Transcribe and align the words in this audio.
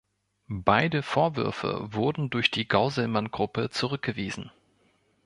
Beide 0.65 1.03
Vorwürfe 1.03 1.93
wurden 1.93 2.31
durch 2.31 2.49
die 2.49 2.67
Gauselmann-Gruppe 2.67 3.69
zurückgewiesen. 3.69 4.49